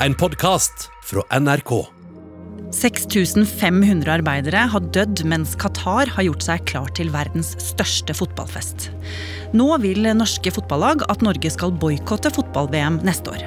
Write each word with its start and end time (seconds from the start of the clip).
en 0.00 0.14
podkast 0.14 0.90
fra 1.08 1.22
NRK. 1.40 1.70
6500 2.76 4.10
arbeidere 4.12 4.66
har 4.68 4.88
dødd 4.92 5.22
mens 5.28 5.54
Qatar 5.56 6.10
har 6.12 6.26
gjort 6.26 6.44
seg 6.44 6.64
klar 6.68 6.90
til 6.98 7.12
verdens 7.14 7.54
største 7.62 8.16
fotballfest. 8.16 8.90
Nå 9.56 9.70
vil 9.80 10.04
norske 10.18 10.52
fotballag 10.52 11.06
at 11.08 11.24
Norge 11.24 11.52
skal 11.54 11.72
boikotte 11.80 12.32
fotball-VM 12.34 13.00
neste 13.06 13.32
år. 13.32 13.46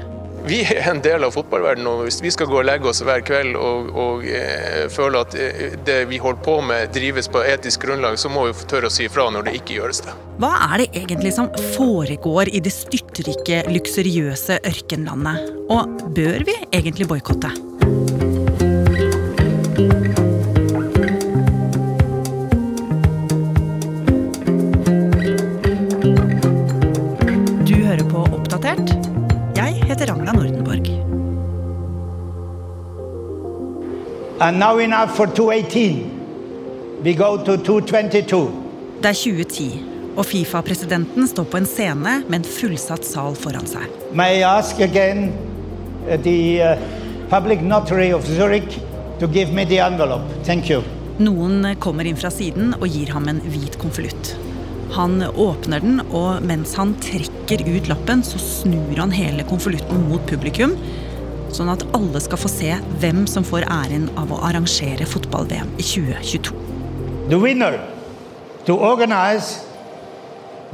Vi 0.49 0.63
er 0.65 0.87
en 0.89 0.97
del 1.05 1.21
av 1.21 1.35
fotballverdenen, 1.35 1.85
og 1.85 2.07
hvis 2.07 2.23
vi 2.25 2.31
skal 2.33 2.47
gå 2.49 2.55
og 2.57 2.65
legge 2.65 2.89
oss 2.89 3.03
hver 3.05 3.21
kveld 3.21 3.53
og, 3.59 3.91
og 3.93 4.25
eh, 4.25 4.87
føle 4.89 5.21
at 5.21 5.35
eh, 5.37 5.75
det 5.85 5.99
vi 6.09 6.17
holder 6.17 6.41
på 6.47 6.55
med 6.65 6.89
drives 6.95 7.29
på 7.29 7.43
etisk 7.45 7.85
grunnlag, 7.85 8.17
så 8.17 8.33
må 8.33 8.47
vi 8.47 8.65
tørre 8.71 8.89
å 8.89 8.93
si 8.93 9.05
ifra 9.05 9.27
når 9.29 9.45
det 9.45 9.55
ikke 9.59 9.77
gjøres 9.77 10.01
det. 10.07 10.17
Hva 10.41 10.55
er 10.71 10.81
det 10.81 10.89
egentlig 11.03 11.35
som 11.37 11.53
foregår 11.75 12.49
i 12.49 12.63
det 12.65 12.73
styrtrike, 12.73 13.61
luksuriøse 13.69 14.61
ørkenlandet? 14.73 15.53
Og 15.69 16.13
bør 16.17 16.47
vi 16.49 16.57
egentlig 16.73 17.11
boikotte? 17.13 17.53
And 34.49 34.57
now 34.57 34.79
enough 34.79 35.15
for 35.15 35.27
218. 35.27 37.03
We 37.03 37.13
go 37.13 37.37
to 37.37 37.57
222. 37.57 38.51
Det 39.01 39.09
er 39.09 39.13
2010, 39.13 39.83
og 40.17 40.25
Fifa-presidenten 40.25 41.27
står 41.29 41.45
på 41.51 41.59
en 41.59 41.67
scene 41.69 42.13
med 42.25 42.37
en 42.39 42.47
fullsatt 42.49 43.05
sal 43.05 43.37
foran 43.37 43.69
seg. 43.69 43.85
May 44.09 44.39
I 44.39 44.47
ask 44.49 44.81
again 44.81 45.27
uh, 46.07 46.17
the 46.25 46.63
uh, 46.65 46.81
public 47.29 47.61
notary 47.61 48.09
of 48.09 48.25
Zurich 48.25 48.79
to 49.19 49.27
give 49.27 49.53
me 49.53 49.67
the 49.69 49.77
envelope? 49.85 50.25
Thank 50.49 50.71
you. 50.73 50.81
Noen 51.21 51.75
kommer 51.77 52.09
inn 52.09 52.17
fra 52.17 52.33
siden 52.33 52.73
og 52.79 52.87
gir 52.89 53.13
ham 53.13 53.29
en 53.29 53.43
hvit 53.53 53.77
konvolutt. 53.77 54.33
Han 54.97 55.21
åpner 55.29 55.85
den, 55.85 56.01
og 56.09 56.41
mens 56.41 56.73
han 56.81 56.95
trekker 57.05 57.61
ut 57.69 57.93
lappen, 57.93 58.25
så 58.25 58.41
snur 58.41 58.97
han 58.97 59.13
hele 59.13 59.45
konvolutten 59.45 60.09
mot 60.09 60.25
publikum, 60.25 60.73
sånn 61.55 61.71
at 61.71 61.83
alle 61.97 62.21
skal 62.23 62.39
få 62.41 62.49
se 62.51 62.75
hvem 63.01 63.25
som 63.29 63.45
får 63.47 63.67
æren 63.67 64.07
av 64.19 64.31
å 64.33 64.41
arrangere 64.47 65.07
fotball-VM 65.09 65.71
i 65.77 65.85
2022. 65.85 66.55
The 67.29 67.39
winner 67.39 67.77
to 68.65 68.77
organize 68.77 69.59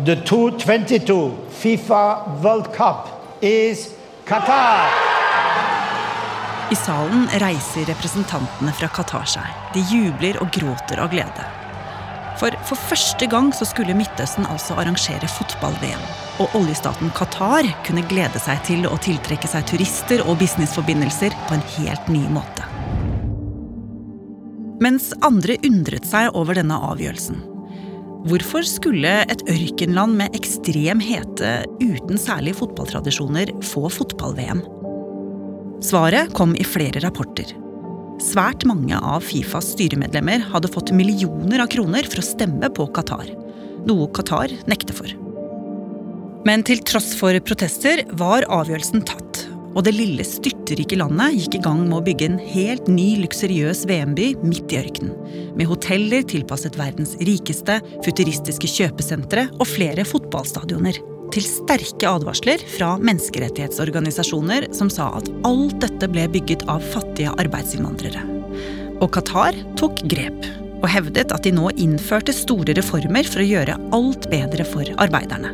the 0.04 0.16
222 0.16 1.18
FIFA 1.62 2.40
World 2.44 2.72
Cup 2.76 3.12
is 3.42 3.90
Qatar. 4.28 4.90
I 6.72 6.76
salen 6.76 7.28
reiser 7.44 7.86
representantene 7.92 8.74
fra 8.74 8.90
Qatar 8.90 9.28
seg. 9.30 9.62
De 9.76 9.84
jubler 9.92 10.40
og 10.42 10.50
gråter 10.56 11.04
av 11.04 11.12
glede. 11.14 11.65
For 12.40 12.56
for 12.68 12.80
første 12.92 13.28
gang 13.32 13.54
så 13.56 13.68
skulle 13.68 13.96
Midtøsten 13.96 14.48
altså 14.52 14.76
arrangere 14.76 15.28
fotball-VM. 15.38 16.04
Og 16.44 16.56
oljestaten 16.60 17.14
Qatar 17.16 17.68
kunne 17.88 18.04
glede 18.10 18.42
seg 18.44 18.60
til 18.68 18.88
å 18.90 19.00
tiltrekke 19.00 19.48
seg 19.48 19.68
turister 19.70 20.24
og 20.26 20.40
businessforbindelser 20.42 21.36
på 21.48 21.56
en 21.56 21.66
helt 21.78 22.12
ny 22.12 22.26
måte. 22.36 22.68
Mens 24.84 25.14
andre 25.24 25.56
undret 25.64 26.04
seg 26.08 26.36
over 26.36 26.58
denne 26.60 26.76
avgjørelsen. 26.92 27.40
Hvorfor 28.26 28.66
skulle 28.68 29.12
et 29.30 29.44
ørkenland 29.48 30.18
med 30.20 30.36
ekstrem 30.36 31.00
hete 31.04 31.60
uten 31.80 32.18
særlige 32.20 32.60
fotballtradisjoner 32.60 33.54
få 33.64 33.86
fotball-VM? 33.94 34.66
Svaret 35.86 36.34
kom 36.36 36.56
i 36.58 36.66
flere 36.66 37.04
rapporter. 37.06 37.54
Svært 38.24 38.64
mange 38.68 38.96
av 38.96 39.26
Fifas 39.28 39.74
styremedlemmer 39.74 40.46
hadde 40.54 40.72
fått 40.72 40.94
millioner 40.96 41.64
av 41.64 41.72
kroner 41.74 42.08
for 42.08 42.22
å 42.22 42.26
stemme 42.26 42.70
på 42.72 42.88
Qatar. 42.96 43.28
Noe 43.86 44.08
Qatar 44.16 44.54
nekter 44.72 44.96
for. 44.96 45.12
Men 46.48 46.64
til 46.64 46.80
tross 46.86 47.12
for 47.18 47.36
protester 47.44 48.06
var 48.16 48.48
avgjørelsen 48.48 49.04
tatt. 49.10 49.42
Og 49.76 49.84
det 49.84 49.92
lille 49.98 50.24
styrterike 50.24 50.96
landet 50.96 51.36
gikk 51.42 51.58
i 51.58 51.64
gang 51.66 51.82
med 51.84 51.98
å 51.98 52.04
bygge 52.06 52.30
en 52.30 52.38
helt 52.40 52.88
ny 52.88 53.10
luksuriøs 53.26 53.84
VM-by 53.90 54.30
midt 54.46 54.72
i 54.72 54.80
ørkenen. 54.80 55.18
Med 55.60 55.68
hoteller 55.68 56.24
tilpasset 56.24 56.80
verdens 56.80 57.18
rikeste, 57.20 57.82
futuristiske 58.06 58.72
kjøpesentre 58.72 59.50
og 59.58 59.68
flere 59.68 60.08
fotballstadioner 60.08 61.02
til 61.34 61.46
sterke 61.48 62.10
advarsler 62.10 62.62
fra 62.76 62.96
menneskerettighetsorganisasjoner 63.02 64.70
som 64.76 64.92
sa 64.94 65.10
at 65.18 65.30
alt 65.48 65.78
dette 65.84 66.10
ble 66.12 66.28
bygget 66.34 66.68
av 66.72 66.84
fattige 66.94 67.34
arbeidsinnvandrere. 67.42 68.24
Og 69.02 69.10
Qatar 69.16 69.58
tok 69.80 70.04
grep, 70.12 70.48
og 70.82 70.88
hevdet 70.92 71.34
at 71.34 71.44
de 71.46 71.54
nå 71.56 71.72
innførte 71.82 72.36
store 72.36 72.76
reformer 72.78 73.28
for 73.28 73.44
å 73.44 73.48
gjøre 73.50 73.78
alt 73.96 74.30
bedre 74.32 74.68
for 74.68 74.90
arbeiderne. 75.02 75.54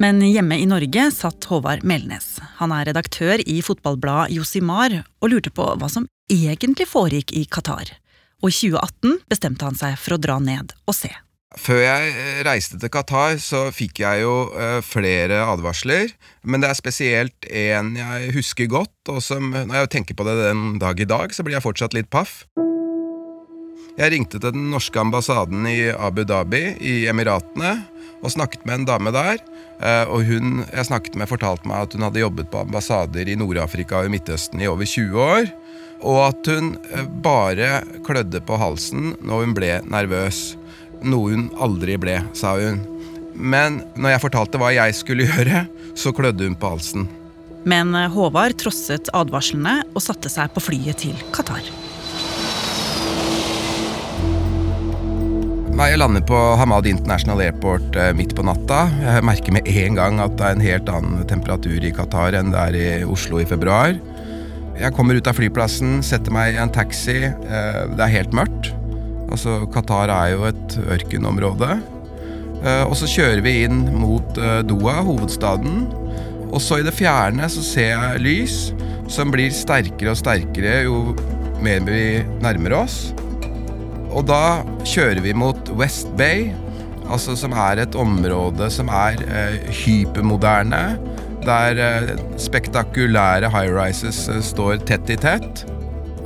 Men 0.00 0.22
hjemme 0.24 0.56
i 0.56 0.64
Norge 0.64 1.10
satt 1.12 1.44
Håvard 1.50 1.84
Melnes. 1.84 2.38
Han 2.56 2.72
er 2.72 2.86
redaktør 2.88 3.42
i 3.44 3.58
fotballbladet 3.60 4.32
Josimar 4.38 4.94
og 5.02 5.28
lurte 5.28 5.52
på 5.52 5.66
hva 5.76 5.90
som 5.92 6.06
egentlig 6.32 6.88
foregikk 6.88 7.34
i 7.36 7.44
Qatar. 7.44 7.92
Og 8.40 8.48
i 8.48 8.70
2018 8.72 9.18
bestemte 9.28 9.68
han 9.68 9.76
seg 9.76 9.98
for 10.00 10.16
å 10.16 10.22
dra 10.22 10.38
ned 10.40 10.72
og 10.88 10.96
se. 10.96 11.12
Før 11.58 11.80
jeg 11.82 12.10
eh, 12.14 12.40
reiste 12.46 12.78
til 12.78 12.90
Qatar, 12.94 13.34
så 13.42 13.64
fikk 13.74 14.04
jeg 14.04 14.22
jo 14.22 14.34
eh, 14.54 14.78
flere 14.86 15.40
advarsler. 15.50 16.12
Men 16.46 16.62
det 16.62 16.68
er 16.70 16.78
spesielt 16.78 17.48
en 17.50 17.96
jeg 17.98 18.28
husker 18.36 18.68
godt, 18.70 18.94
og 19.10 19.18
som 19.24 19.50
når 19.50 19.74
jeg 19.80 19.90
tenker 19.96 20.14
på 20.18 20.26
det 20.28 20.36
den 20.44 20.76
dag 20.78 21.00
i 21.02 21.08
dag, 21.10 21.34
så 21.34 21.42
blir 21.42 21.58
jeg 21.58 21.64
fortsatt 21.66 21.96
litt 21.96 22.10
paff. 22.12 22.44
Jeg 23.98 24.14
ringte 24.14 24.38
til 24.38 24.54
den 24.54 24.70
norske 24.70 25.02
ambassaden 25.02 25.66
i 25.66 25.90
Abu 25.90 26.22
Dhabi 26.22 26.62
i 26.86 26.94
Emiratene 27.10 27.80
og 28.22 28.30
snakket 28.30 28.62
med 28.68 28.78
en 28.78 28.86
dame 28.86 29.10
der. 29.12 29.42
eh, 29.82 30.06
Og 30.06 30.22
hun 30.30 30.62
jeg 30.70 30.86
snakket 30.86 31.18
med, 31.18 31.28
fortalte 31.28 31.66
meg 31.66 31.82
at 31.82 31.98
hun 31.98 32.06
hadde 32.06 32.22
jobbet 32.22 32.52
på 32.54 32.62
ambassader 32.62 33.26
i 33.26 33.34
Nord-Afrika 33.34 34.04
og 34.04 34.14
Midtøsten 34.14 34.62
i 34.62 34.70
over 34.70 34.86
20 34.86 35.18
år. 35.18 35.50
Og 36.06 36.22
at 36.30 36.46
hun 36.46 36.76
bare 37.26 37.82
klødde 38.06 38.40
på 38.40 38.56
halsen 38.56 39.16
når 39.18 39.44
hun 39.44 39.58
ble 39.58 39.74
nervøs. 39.84 40.54
Noe 41.06 41.34
hun 41.34 41.48
aldri 41.60 41.96
ble, 42.00 42.18
sa 42.36 42.56
hun. 42.58 42.82
Men 43.34 43.80
når 43.96 44.16
jeg 44.16 44.24
fortalte 44.26 44.60
hva 44.60 44.72
jeg 44.74 44.96
skulle 44.98 45.28
gjøre, 45.30 45.64
så 45.98 46.12
klødde 46.16 46.48
hun 46.48 46.58
på 46.58 46.74
halsen. 46.74 47.08
Men 47.68 47.92
Håvard 47.92 48.56
trosset 48.60 49.10
advarslene 49.16 49.82
og 49.92 50.04
satte 50.04 50.32
seg 50.32 50.52
på 50.54 50.62
flyet 50.64 51.02
til 51.04 51.16
Qatar. 51.34 51.64
Jeg 55.80 55.96
lander 55.96 56.20
på 56.28 56.36
Hamad 56.60 56.84
International 56.86 57.40
Airport 57.40 57.96
eh, 57.96 58.10
midt 58.14 58.34
på 58.36 58.44
natta. 58.44 58.82
Jeg 59.00 59.24
merker 59.24 59.54
med 59.56 59.68
en 59.68 59.96
gang 59.96 60.18
at 60.20 60.34
det 60.36 60.44
er 60.44 60.56
en 60.58 60.64
helt 60.64 60.90
annen 60.92 61.22
temperatur 61.30 61.86
i 61.86 61.92
Qatar 61.96 62.36
enn 62.36 62.52
det 62.52 62.60
er 62.60 62.76
i 62.76 63.06
Oslo 63.08 63.40
i 63.40 63.46
februar. 63.48 63.96
Jeg 64.76 64.94
kommer 64.96 65.16
ut 65.16 65.28
av 65.28 65.40
flyplassen, 65.40 66.02
setter 66.04 66.36
meg 66.36 66.54
i 66.54 66.60
en 66.60 66.72
taxi. 66.72 67.16
Eh, 67.24 67.80
det 67.96 68.04
er 68.04 68.12
helt 68.12 68.36
mørkt. 68.36 68.74
Altså, 69.30 69.60
Qatar 69.72 70.10
er 70.10 70.34
jo 70.34 70.44
et 70.48 70.76
ørkenområde. 70.98 71.78
Eh, 72.60 72.84
Og 72.84 72.96
så 72.98 73.08
kjører 73.08 73.42
vi 73.44 73.62
inn 73.64 73.84
mot 73.96 74.38
eh, 74.38 74.60
Doha, 74.66 75.00
hovedstaden. 75.06 75.86
Og 76.50 76.58
så 76.62 76.80
i 76.80 76.86
det 76.86 76.96
fjerne 76.98 77.46
så 77.50 77.62
ser 77.62 77.92
jeg 77.94 78.24
lys 78.24 78.56
som 79.10 79.30
blir 79.30 79.52
sterkere 79.54 80.12
og 80.12 80.18
sterkere 80.18 80.80
jo 80.86 81.14
mer 81.62 81.82
vi 81.86 82.22
nærmer 82.42 82.74
oss. 82.82 83.12
Og 84.10 84.26
da 84.26 84.62
kjører 84.82 85.22
vi 85.22 85.34
mot 85.38 85.70
West 85.78 86.10
Bay, 86.18 86.48
altså 87.10 87.36
som 87.38 87.54
er 87.54 87.84
et 87.84 87.94
område 87.98 88.66
som 88.74 88.90
er 88.90 89.22
eh, 89.30 89.58
hypermoderne. 89.84 90.84
Der 91.46 91.78
spektakulære 92.38 93.48
high-rises 93.54 94.26
eh, 94.28 94.42
står 94.44 94.82
tett 94.90 95.14
i 95.14 95.16
tett. 95.22 95.64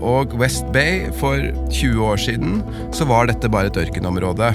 Og 0.05 0.37
West 0.37 0.69
Bay, 0.75 1.09
for 1.17 1.41
20 1.73 2.05
år 2.05 2.21
siden, 2.21 2.61
så 2.93 3.07
var 3.09 3.31
dette 3.31 3.49
bare 3.49 3.73
et 3.73 3.81
ørkenområde. 3.81 4.53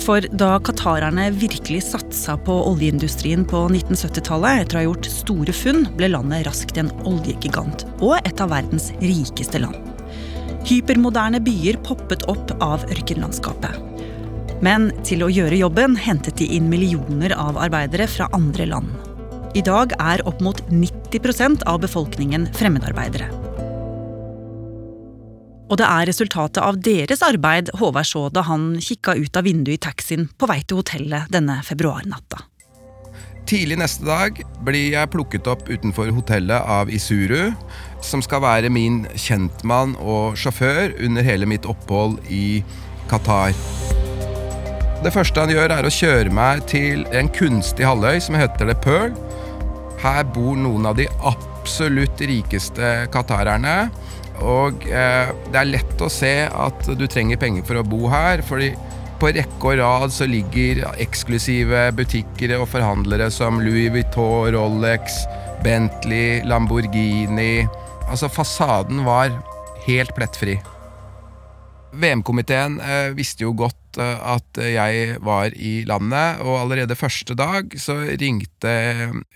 For 0.00 0.24
da 0.32 0.54
qatarerne 0.64 1.26
virkelig 1.36 1.82
satsa 1.90 2.36
på 2.46 2.54
oljeindustrien 2.70 3.44
på 3.48 3.66
1970-tallet, 3.68 4.64
etter 4.64 4.78
å 4.78 4.80
ha 4.80 4.86
gjort 4.88 5.08
store 5.12 5.54
funn, 5.56 5.84
ble 5.96 6.10
landet 6.12 6.46
raskt 6.48 6.80
en 6.80 6.92
oljegigant 7.08 7.84
og 8.00 8.16
et 8.22 8.40
av 8.40 8.52
verdens 8.52 8.90
rikeste 9.02 9.60
land. 9.60 9.76
Hypermoderne 10.68 11.40
byer 11.44 11.80
poppet 11.84 12.26
opp 12.32 12.52
av 12.60 12.84
ørkenlandskapet. 12.92 13.76
Men 14.64 14.90
til 15.08 15.24
å 15.24 15.30
gjøre 15.32 15.56
jobben 15.56 15.96
hentet 15.96 16.36
de 16.40 16.48
inn 16.56 16.68
millioner 16.68 17.32
av 17.36 17.56
arbeidere 17.60 18.08
fra 18.10 18.28
andre 18.36 18.68
land. 18.68 18.92
I 19.56 19.64
dag 19.66 19.96
er 19.98 20.22
opp 20.28 20.42
mot 20.44 20.60
90% 20.68 21.64
av 21.68 21.80
befolkningen 21.82 22.44
fremmedarbeidere. 22.56 23.49
Og 25.70 25.78
det 25.78 25.86
er 25.86 26.08
resultatet 26.10 26.62
av 26.66 26.78
deres 26.82 27.22
arbeid 27.22 27.70
Håvard 27.78 28.08
så 28.08 28.26
da 28.34 28.42
han 28.48 28.72
kikka 28.82 29.14
ut 29.14 29.36
av 29.38 29.46
vinduet 29.46 29.78
i 29.78 29.82
taxien 29.86 30.26
på 30.34 30.48
vei 30.50 30.60
til 30.64 30.80
hotellet 30.82 31.30
denne 31.30 31.60
februarnatta. 31.66 32.42
Tidlig 33.50 33.78
neste 33.80 34.04
dag 34.06 34.36
blir 34.66 34.92
jeg 34.92 35.10
plukket 35.10 35.48
opp 35.50 35.64
utenfor 35.70 36.10
hotellet 36.14 36.66
av 36.70 36.90
Isuru, 36.92 37.50
som 38.04 38.22
skal 38.22 38.42
være 38.44 38.70
min 38.70 39.04
kjentmann 39.18 39.96
og 39.98 40.36
sjåfør 40.38 40.94
under 41.06 41.26
hele 41.26 41.48
mitt 41.50 41.66
opphold 41.70 42.18
i 42.30 42.60
Qatar. 43.10 43.54
Det 45.00 45.14
første 45.14 45.40
han 45.40 45.50
gjør, 45.50 45.72
er 45.72 45.86
å 45.86 45.94
kjøre 45.94 46.34
meg 46.34 46.66
til 46.70 47.06
en 47.16 47.30
kunstig 47.32 47.86
halvøy 47.88 48.20
som 48.22 48.36
heter 48.38 48.68
The 48.68 48.76
Pearl. 48.84 49.14
Her 50.02 50.26
bor 50.34 50.58
noen 50.58 50.86
av 50.90 50.98
de 51.00 51.08
absolutt 51.18 51.49
rikeste 51.64 53.08
qatarerne. 53.12 53.90
Og 54.40 54.86
eh, 54.88 55.32
det 55.52 55.58
er 55.60 55.68
lett 55.68 56.00
å 56.00 56.08
se 56.08 56.48
at 56.48 56.86
du 56.96 57.06
trenger 57.06 57.36
penger 57.36 57.62
for 57.66 57.80
å 57.80 57.84
bo 57.84 58.08
her, 58.08 58.40
fordi 58.42 58.72
på 59.20 59.28
rekke 59.36 59.68
og 59.68 59.80
rad 59.82 60.12
så 60.14 60.24
ligger 60.24 60.80
eksklusive 60.96 61.90
butikker 61.92 62.54
og 62.56 62.70
forhandlere 62.72 63.28
som 63.30 63.60
Louis 63.60 63.90
Vuitton, 63.92 64.48
Rolex, 64.54 65.26
Bentley, 65.64 66.40
Lamborghini 66.48 67.66
Altså, 68.10 68.26
fasaden 68.26 69.04
var 69.06 69.30
helt 69.84 70.10
plettfri. 70.16 70.56
VM-komiteen 71.94 72.80
eh, 72.82 73.12
visste 73.14 73.44
jo 73.44 73.52
godt 73.54 73.79
at 73.98 74.60
jeg 74.60 75.16
var 75.24 75.54
i 75.56 75.84
landet, 75.88 76.42
og 76.44 76.60
allerede 76.60 76.98
første 76.98 77.34
dag 77.34 77.72
så 77.80 77.96
ringte 78.20 78.74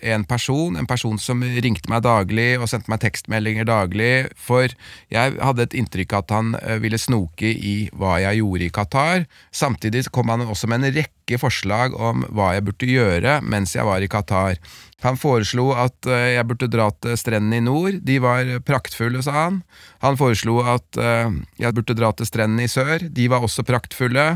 en 0.02 0.24
person, 0.28 0.76
en 0.76 0.86
person 0.86 1.18
som 1.18 1.42
ringte 1.42 1.90
meg 1.90 2.04
daglig 2.04 2.58
og 2.60 2.68
sendte 2.70 2.92
meg 2.92 3.02
tekstmeldinger 3.02 3.66
daglig, 3.68 4.28
for 4.36 4.68
jeg 5.10 5.36
hadde 5.40 5.66
et 5.66 5.76
inntrykk 5.80 6.16
at 6.20 6.34
han 6.34 6.54
eh, 6.60 6.78
ville 6.82 7.00
snoke 7.00 7.50
i 7.50 7.76
hva 7.96 8.18
jeg 8.22 8.42
gjorde 8.42 8.68
i 8.68 8.72
Qatar. 8.74 9.26
Samtidig 9.54 10.06
kom 10.14 10.30
han 10.32 10.46
også 10.46 10.70
med 10.70 10.82
en 10.82 10.98
rekke 11.00 11.23
forslag 11.40 11.94
om 11.96 12.26
hva 12.34 12.52
jeg 12.54 12.64
burde 12.66 12.88
gjøre 12.88 13.38
mens 13.42 13.72
jeg 13.76 13.86
var 13.88 14.04
i 14.04 14.10
Qatar. 14.10 14.58
Han 15.04 15.18
foreslo 15.20 15.70
at 15.76 16.08
eh, 16.08 16.34
jeg 16.36 16.48
burde 16.48 16.70
dra 16.72 16.90
til 17.04 17.16
strendene 17.20 17.60
i 17.60 17.64
nord, 17.64 17.98
de 18.04 18.18
var 18.24 18.48
praktfulle, 18.64 19.22
sa 19.24 19.34
han. 19.36 19.62
Han 20.04 20.20
foreslo 20.20 20.60
at 20.64 21.00
eh, 21.00 21.32
jeg 21.60 21.76
burde 21.76 21.96
dra 21.98 22.12
til 22.16 22.28
strendene 22.28 22.68
i 22.68 22.72
sør, 22.72 23.08
de 23.08 23.28
var 23.32 23.44
også 23.44 23.66
praktfulle. 23.66 24.34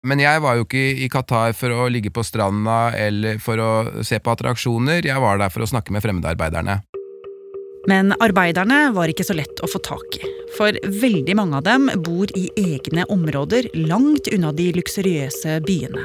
Men 0.00 0.20
jeg 0.22 0.40
var 0.40 0.56
jo 0.56 0.64
ikke 0.64 0.84
i 1.04 1.10
Qatar 1.12 1.52
for 1.56 1.76
å 1.76 1.88
ligge 1.92 2.12
på 2.12 2.24
stranda 2.24 2.94
eller 2.96 3.40
for 3.42 3.60
å 3.60 3.72
se 4.06 4.16
på 4.16 4.32
attraksjoner, 4.32 5.04
jeg 5.04 5.20
var 5.20 5.40
der 5.40 5.52
for 5.52 5.64
å 5.64 5.68
snakke 5.68 5.92
med 5.92 6.04
fremmedarbeiderne. 6.04 6.80
Men 7.88 8.12
arbeiderne 8.20 8.90
var 8.92 9.08
ikke 9.08 9.24
så 9.24 9.36
lett 9.38 9.62
å 9.64 9.68
få 9.70 9.80
tak 9.84 10.18
i. 10.20 10.28
For 10.56 10.76
veldig 10.84 11.36
mange 11.38 11.60
av 11.60 11.64
dem 11.64 11.88
bor 12.04 12.28
i 12.36 12.48
egne 12.58 13.06
områder 13.08 13.70
langt 13.88 14.28
unna 14.34 14.50
de 14.52 14.68
luksuriøse 14.76 15.60
byene. 15.64 16.04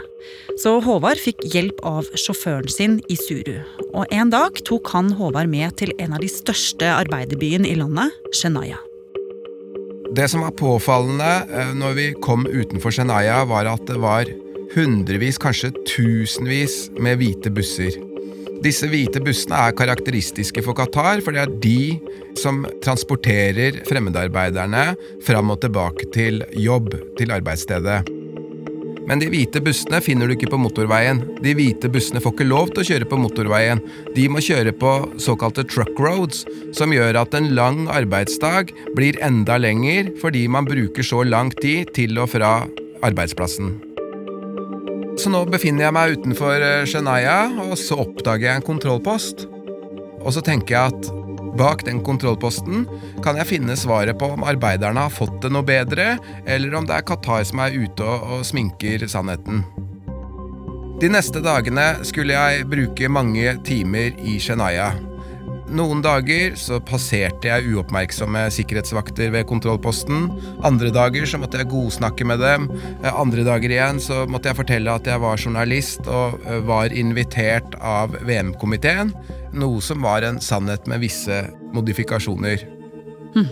Så 0.61 0.77
Håvard 0.85 1.19
fikk 1.19 1.43
hjelp 1.51 1.81
av 1.85 2.07
sjåføren 2.15 2.71
sin 2.71 2.97
i 3.11 3.17
Suru. 3.19 3.57
Og 3.91 4.05
en 4.13 4.31
dag 4.31 4.61
tok 4.67 4.93
han 4.95 5.11
Håvard 5.19 5.51
med 5.51 5.75
til 5.81 5.91
en 5.99 6.15
av 6.15 6.23
de 6.23 6.31
største 6.31 6.87
arbeiderbyene 6.95 7.67
i 7.67 7.77
landet, 7.79 8.13
Shenaya. 8.35 8.79
Det 10.15 10.29
som 10.31 10.45
var 10.45 10.55
påfallende 10.55 11.31
eh, 11.51 11.71
når 11.75 11.95
vi 11.97 12.09
kom 12.23 12.45
utenfor 12.47 12.93
Shenaya, 12.93 13.41
var 13.49 13.67
at 13.67 13.83
det 13.89 13.99
var 13.99 14.29
hundrevis, 14.75 15.39
kanskje 15.41 15.73
tusenvis 15.89 16.85
med 16.95 17.19
hvite 17.19 17.51
busser. 17.51 17.97
Disse 18.63 18.87
hvite 18.89 19.21
bussene 19.23 19.57
er 19.67 19.75
karakteristiske 19.77 20.63
for 20.65 20.77
Qatar, 20.77 21.21
for 21.25 21.35
det 21.35 21.43
er 21.43 21.55
de 21.61 21.79
som 22.39 22.63
transporterer 22.83 23.81
fremmedarbeiderne 23.89 24.91
fram 25.25 25.53
og 25.53 25.61
tilbake 25.63 26.09
til 26.15 26.43
jobb, 26.55 26.93
til 27.19 27.33
arbeidsstedet. 27.35 28.03
Men 29.05 29.21
de 29.21 29.29
hvite 29.29 29.61
bussene 29.61 29.99
finner 30.01 30.25
du 30.25 30.33
ikke 30.33 30.49
på 30.49 30.59
motorveien. 30.59 31.21
De 31.45 31.53
hvite 31.57 31.91
bussene 31.93 32.21
får 32.23 32.33
ikke 32.33 32.49
lov 32.49 32.71
til 32.73 32.81
å 32.81 32.87
kjøre 32.89 33.09
på 33.11 33.19
motorveien. 33.21 33.81
De 34.17 34.25
må 34.33 34.41
kjøre 34.41 34.73
på 34.81 34.93
såkalte 35.21 35.67
truck 35.69 35.93
roads, 36.01 36.41
som 36.73 36.93
gjør 36.95 37.21
at 37.21 37.37
en 37.37 37.51
lang 37.57 37.85
arbeidsdag 37.93 38.73
blir 38.97 39.21
enda 39.25 39.59
lenger 39.61 40.09
fordi 40.21 40.47
man 40.49 40.65
bruker 40.69 41.05
så 41.05 41.21
lang 41.27 41.53
tid 41.61 41.93
til 41.97 42.17
og 42.17 42.33
fra 42.33 42.55
arbeidsplassen. 43.05 43.75
Så 45.15 45.31
nå 45.31 45.45
befinner 45.47 45.87
jeg 45.87 45.95
meg 45.95 46.17
utenfor 46.17 46.59
Shania, 46.59 46.87
Shenaya, 46.91 47.37
og 47.63 47.77
så 47.79 48.01
oppdager 48.03 48.49
jeg 48.49 48.59
en 48.59 48.65
kontrollpost. 48.67 49.45
Og 50.25 50.33
så 50.35 50.43
tenker 50.43 50.75
jeg 50.75 50.91
at 50.91 51.09
bak 51.55 51.85
den 51.87 52.01
kontrollposten 52.03 52.83
kan 53.23 53.39
jeg 53.39 53.47
finne 53.47 53.77
svaret 53.79 54.19
på 54.19 54.33
om 54.35 54.43
arbeiderne 54.43 55.05
har 55.05 55.13
fått 55.13 55.37
det 55.45 55.53
noe 55.55 55.63
bedre, 55.65 56.17
eller 56.43 56.75
om 56.75 56.87
det 56.87 56.97
er 56.97 57.07
Qatar 57.07 57.45
som 57.47 57.63
er 57.63 57.77
ute 57.77 58.03
og, 58.03 58.27
og 58.35 58.45
sminker 58.47 59.07
sannheten. 59.07 59.63
De 60.99 61.11
neste 61.11 61.41
dagene 61.43 61.87
skulle 62.07 62.35
jeg 62.35 62.67
bruke 62.71 63.11
mange 63.11 63.55
timer 63.67 64.15
i 64.27 64.35
Shenaya. 64.39 64.91
Noen 65.65 66.03
dager 66.05 66.53
så 66.61 66.77
passerte 66.85 67.49
jeg 67.49 67.71
uoppmerksomme 67.73 68.43
sikkerhetsvakter 68.53 69.31
ved 69.33 69.47
kontrollposten. 69.49 70.27
Andre 70.67 70.91
dager 70.93 71.25
så 71.25 71.39
måtte 71.41 71.57
jeg 71.57 71.71
godsnakke 71.71 72.27
med 72.29 72.43
dem. 72.43 72.67
Eh, 73.01 73.09
andre 73.09 73.41
dager 73.47 73.73
igjen 73.73 74.01
så 74.03 74.23
måtte 74.29 74.51
jeg 74.51 74.59
fortelle 74.59 74.93
at 74.93 75.09
jeg 75.09 75.21
var 75.23 75.41
journalist 75.41 76.05
og 76.05 76.37
eh, 76.45 76.61
var 76.69 76.93
invitert 76.93 77.73
av 77.81 78.13
VM-komiteen. 78.29 79.15
Noe 79.57 79.81
som 79.81 80.05
var 80.05 80.27
en 80.27 80.37
sannhet 80.43 80.85
med 80.91 81.01
visse 81.01 81.41
modifikasjoner. 81.73 82.67
Hm. 83.33 83.49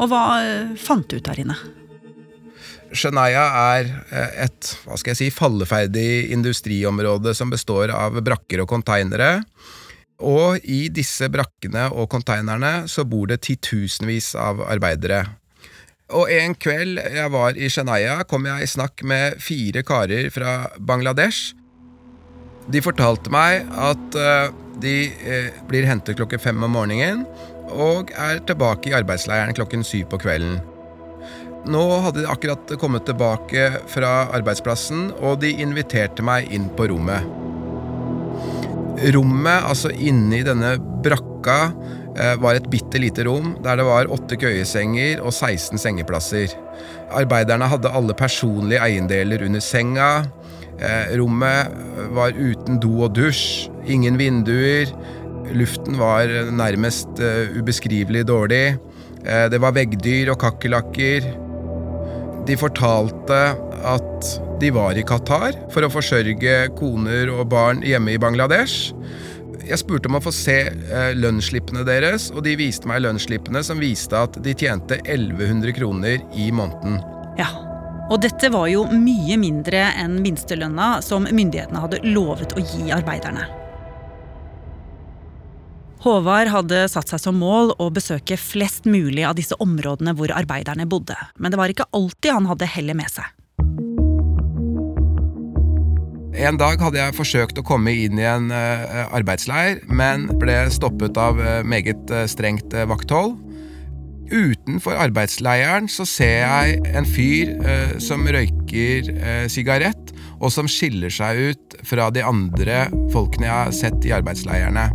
Og 0.00 0.08
hva 0.08 0.24
eh, 0.40 0.72
fant 0.80 1.04
du 1.12 1.18
ut 1.20 1.28
der 1.28 1.44
inne? 1.44 1.58
Shania 2.92 3.44
er 3.76 3.92
et 4.46 4.72
hva 4.86 4.96
skal 5.00 5.12
jeg 5.12 5.20
si, 5.20 5.30
falleferdig 5.32 6.32
industriområde 6.32 7.36
som 7.36 7.52
består 7.52 7.92
av 7.92 8.16
brakker 8.24 8.64
og 8.64 8.72
konteinere. 8.72 9.42
Og 10.22 10.62
i 10.62 10.86
disse 10.94 11.26
brakkene 11.32 11.88
og 11.90 12.08
konteinerne 12.12 12.88
så 12.90 13.04
bor 13.08 13.26
det 13.30 13.42
titusenvis 13.46 14.32
av 14.38 14.62
arbeidere. 14.70 15.24
Og 16.12 16.28
en 16.30 16.54
kveld 16.54 17.00
jeg 17.00 17.32
var 17.32 17.56
i 17.56 17.70
Shania, 17.72 18.20
kom 18.28 18.46
jeg 18.46 18.64
i 18.64 18.70
snakk 18.70 19.02
med 19.08 19.40
fire 19.42 19.82
karer 19.86 20.28
fra 20.34 20.68
Bangladesh. 20.78 21.56
De 22.70 22.82
fortalte 22.84 23.32
meg 23.32 23.64
at 23.74 24.18
uh, 24.18 24.52
de 24.82 24.96
uh, 25.24 25.48
blir 25.70 25.88
hentet 25.88 26.18
klokken 26.20 26.42
fem 26.42 26.62
om 26.62 26.76
morgenen 26.76 27.24
og 27.72 28.12
er 28.18 28.42
tilbake 28.46 28.90
i 28.90 28.94
arbeidsleiren 28.96 29.56
klokken 29.56 29.84
syv 29.86 30.10
på 30.12 30.20
kvelden. 30.22 30.60
Nå 31.72 31.82
hadde 32.04 32.24
de 32.24 32.30
akkurat 32.30 32.74
kommet 32.82 33.06
tilbake 33.06 33.68
fra 33.90 34.26
arbeidsplassen, 34.34 35.12
og 35.22 35.40
de 35.44 35.54
inviterte 35.62 36.24
meg 36.26 36.50
inn 36.52 36.66
på 36.76 36.90
rommet. 36.90 37.41
Rommet, 39.10 39.64
altså 39.66 39.90
inni 39.90 40.42
denne 40.46 40.76
brakka, 41.02 41.72
eh, 42.14 42.36
var 42.38 42.54
et 42.54 42.68
bitte 42.70 43.00
lite 43.02 43.24
rom 43.26 43.56
der 43.64 43.80
det 43.80 43.86
var 43.88 44.10
åtte 44.14 44.38
køyesenger 44.38 45.22
og 45.24 45.32
16 45.32 45.80
sengeplasser. 45.80 46.54
Arbeiderne 47.10 47.66
hadde 47.66 47.90
alle 47.90 48.14
personlige 48.14 48.82
eiendeler 48.84 49.42
under 49.46 49.60
senga. 49.60 50.24
Eh, 50.78 51.16
rommet 51.18 51.72
var 52.14 52.30
uten 52.30 52.78
do 52.80 53.02
og 53.08 53.14
dusj, 53.16 53.68
ingen 53.86 54.18
vinduer. 54.18 54.92
Luften 55.52 55.98
var 55.98 56.30
nærmest 56.52 57.18
eh, 57.20 57.50
ubeskrivelig 57.58 58.26
dårlig. 58.26 58.78
Det 59.22 59.58
var 59.62 59.70
veggdyr 59.70 60.32
og 60.32 60.40
kakerlakker. 60.42 61.28
De 62.46 62.56
fortalte 62.58 63.40
at 63.86 64.30
de 64.60 64.70
var 64.74 64.98
i 64.98 65.04
Qatar 65.06 65.54
for 65.70 65.86
å 65.86 65.90
forsørge 65.92 66.56
koner 66.78 67.30
og 67.30 67.46
barn 67.52 67.82
hjemme 67.86 68.14
i 68.14 68.20
Bangladesh. 68.22 68.90
Jeg 69.62 69.78
spurte 69.78 70.10
om 70.10 70.18
å 70.18 70.22
få 70.24 70.32
se 70.34 70.56
eh, 70.72 71.12
lønnsslippene 71.14 71.84
deres, 71.86 72.30
og 72.34 72.42
de 72.46 72.56
viste 72.58 72.90
meg 72.90 73.04
lønnsslippene 73.04 73.62
som 73.62 73.78
viste 73.78 74.18
at 74.18 74.40
de 74.42 74.56
tjente 74.58 74.98
1100 75.04 75.76
kroner 75.78 76.18
i 76.34 76.50
måneden. 76.54 76.98
Ja, 77.38 77.48
og 78.10 78.24
dette 78.26 78.50
var 78.52 78.66
jo 78.72 78.88
mye 78.90 79.38
mindre 79.38 79.86
enn 80.02 80.18
minstelønna 80.24 80.96
som 81.06 81.30
myndighetene 81.30 81.86
hadde 81.86 82.02
lovet 82.10 82.58
å 82.58 82.64
gi 82.74 82.90
arbeiderne. 82.94 83.46
Håvard 86.02 86.48
hadde 86.50 86.80
satt 86.90 87.12
seg 87.12 87.20
som 87.22 87.36
mål 87.38 87.76
å 87.78 87.86
besøke 87.94 88.34
flest 88.34 88.88
mulig 88.90 89.22
av 89.22 89.36
disse 89.38 89.54
områdene 89.62 90.16
hvor 90.18 90.32
arbeiderne 90.34 90.88
bodde, 90.90 91.14
men 91.38 91.54
det 91.54 91.60
var 91.60 91.70
ikke 91.70 91.86
alltid 91.94 92.34
han 92.34 92.48
hadde 92.50 92.66
hellet 92.66 92.98
med 92.98 93.12
seg. 93.12 93.28
En 96.42 96.58
dag 96.58 96.80
hadde 96.82 96.98
jeg 96.98 97.14
forsøkt 97.14 97.60
å 97.60 97.64
komme 97.66 97.92
inn 97.94 98.18
i 98.18 98.26
en 98.26 98.48
uh, 98.50 99.04
arbeidsleir, 99.14 99.78
men 99.86 100.26
ble 100.40 100.56
stoppet 100.74 101.20
av 101.20 101.38
uh, 101.38 101.60
meget 101.62 102.10
uh, 102.10 102.24
strengt 102.26 102.74
vakthold. 102.90 103.36
Utenfor 104.32 104.96
arbeidsleiren 104.96 105.86
så 105.92 106.08
ser 106.08 106.40
jeg 106.40 106.80
en 106.96 107.06
fyr 107.06 107.52
som 108.00 108.24
røyker 108.24 109.10
sigarett, 109.52 110.14
og 110.40 110.48
som 110.54 110.70
skiller 110.70 111.12
seg 111.12 111.52
ut 111.52 111.76
fra 111.84 112.08
de 112.16 112.24
andre 112.24 112.86
folkene 113.12 113.50
jeg 113.50 113.58
har 113.58 113.76
sett 113.76 114.08
i 114.08 114.16
arbeidsleirene. 114.16 114.88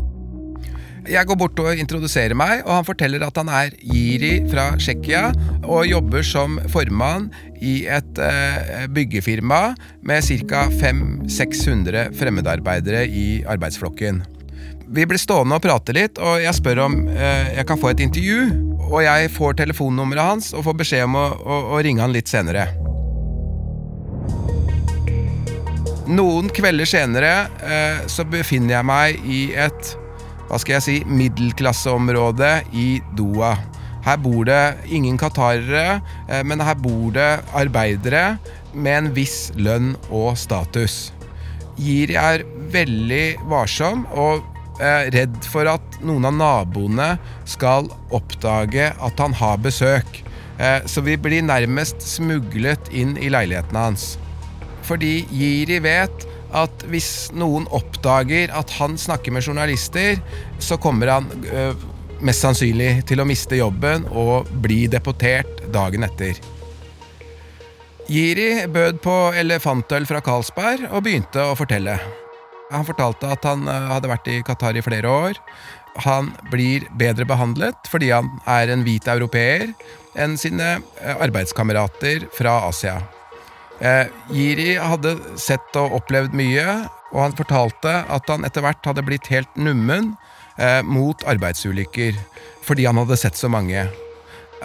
Jeg 1.08 1.24
går 1.30 1.38
bort 1.40 1.60
og 1.64 1.80
introduserer 1.80 2.36
meg, 2.36 2.66
og 2.66 2.82
han 2.82 2.88
forteller 2.88 3.24
at 3.24 3.38
han 3.40 3.48
er 3.48 3.76
Jiri 3.80 4.42
fra 4.52 4.74
Tsjekkia 4.76 5.30
og 5.64 5.88
jobber 5.88 6.26
som 6.26 6.58
formann 6.72 7.30
i 7.64 7.86
et 7.88 8.20
eh, 8.20 8.88
byggefirma 8.92 9.62
med 10.08 10.26
ca. 10.50 10.66
500-600 10.82 12.10
fremmedarbeidere 12.18 13.06
i 13.08 13.28
arbeidsflokken. 13.48 14.20
Vi 14.88 15.06
blir 15.08 15.20
stående 15.20 15.56
og 15.56 15.64
prate 15.64 15.96
litt, 15.96 16.20
og 16.20 16.42
jeg 16.44 16.56
spør 16.60 16.84
om 16.86 16.98
eh, 17.12 17.54
jeg 17.56 17.68
kan 17.70 17.80
få 17.80 17.94
et 17.94 18.04
intervju. 18.04 18.42
Og 18.88 19.00
jeg 19.04 19.32
får 19.36 19.58
telefonnummeret 19.62 20.30
hans 20.30 20.52
og 20.56 20.66
får 20.68 20.76
beskjed 20.82 21.08
om 21.08 21.16
å, 21.20 21.26
å, 21.40 21.62
å 21.76 21.80
ringe 21.84 22.04
han 22.04 22.16
litt 22.16 22.32
senere. 22.32 22.68
Noen 26.08 26.52
kvelder 26.56 26.88
senere 26.88 27.32
eh, 27.64 28.04
så 28.12 28.28
befinner 28.28 28.78
jeg 28.78 28.88
meg 28.88 29.24
i 29.28 29.42
et 29.60 29.96
hva 30.48 30.60
skal 30.62 30.78
jeg 30.78 30.86
si, 30.86 30.98
middelklasseområde 31.08 32.52
i 32.76 32.88
Doha. 33.18 33.56
Her 34.08 34.20
bor 34.24 34.46
det 34.48 34.78
ingen 34.88 35.18
qatarere, 35.20 36.00
eh, 36.30 36.44
men 36.48 36.64
her 36.64 36.78
bor 36.80 37.12
det 37.16 37.42
arbeidere 37.52 38.38
med 38.74 38.94
en 38.98 39.10
viss 39.16 39.52
lønn 39.60 39.96
og 40.08 40.38
status. 40.40 41.12
Jiri 41.78 42.16
er 42.18 42.46
veldig 42.74 43.38
varsom 43.52 44.06
og 44.16 44.46
eh, 44.80 45.10
redd 45.14 45.36
for 45.52 45.68
at 45.70 46.00
noen 46.06 46.30
av 46.30 46.38
naboene 46.40 47.10
skal 47.50 47.92
oppdage 48.16 48.94
at 48.94 49.22
han 49.22 49.36
har 49.38 49.60
besøk. 49.62 50.24
Eh, 50.58 50.80
så 50.90 51.04
vi 51.06 51.18
blir 51.20 51.46
nærmest 51.46 52.02
smuglet 52.02 52.90
inn 52.96 53.18
i 53.20 53.30
leiligheten 53.34 53.78
hans. 53.78 54.16
Fordi 54.88 55.28
Jiri 55.36 55.82
vet 55.84 56.26
at 56.56 56.86
hvis 56.92 57.30
noen 57.36 57.68
oppdager 57.76 58.54
at 58.56 58.72
han 58.78 58.98
snakker 59.00 59.34
med 59.36 59.46
journalister, 59.46 60.22
så 60.60 60.78
kommer 60.82 61.12
han 61.18 61.32
øh, 61.52 61.88
mest 62.24 62.46
sannsynlig 62.46 63.04
til 63.10 63.22
å 63.22 63.28
miste 63.28 63.60
jobben 63.60 64.08
og 64.10 64.50
bli 64.64 64.86
deportert 64.92 65.66
dagen 65.74 66.08
etter. 66.08 66.40
Jiri 68.08 68.64
bød 68.72 69.02
på 69.04 69.16
elefantøl 69.36 70.08
fra 70.08 70.22
Carlsberg 70.24 70.88
og 70.88 71.04
begynte 71.04 71.44
å 71.44 71.58
fortelle. 71.60 71.98
Han 72.72 72.88
fortalte 72.88 73.28
at 73.32 73.44
han 73.48 73.68
hadde 73.68 74.12
vært 74.12 74.30
i 74.32 74.40
Qatar 74.48 74.80
i 74.80 74.84
flere 74.84 75.12
år. 75.12 75.42
Han 76.06 76.32
blir 76.52 76.88
bedre 77.00 77.28
behandlet 77.28 77.92
fordi 77.92 78.14
han 78.14 78.30
er 78.48 78.72
en 78.72 78.86
hvit 78.88 79.08
europeer 79.12 79.72
enn 80.18 80.40
sine 80.40 80.78
arbeidskamerater 81.18 82.30
fra 82.36 82.62
Asia. 82.70 83.00
Eh, 83.78 84.80
hadde 84.82 85.18
sett 85.38 85.76
og 85.78 86.00
opplevd 86.00 86.34
mye, 86.38 86.66
og 87.14 87.22
han 87.22 87.38
fortalte 87.38 87.94
at 88.10 88.32
han 88.32 88.46
etter 88.48 88.66
hvert 88.66 88.90
hadde 88.90 89.06
blitt 89.06 89.30
helt 89.30 89.54
nummen 89.60 90.16
eh, 90.58 90.82
mot 90.82 91.22
arbeidsulykker, 91.30 92.18
fordi 92.66 92.88
han 92.90 92.98
hadde 92.98 93.20
sett 93.20 93.38
så 93.38 93.50
mange. 93.52 93.86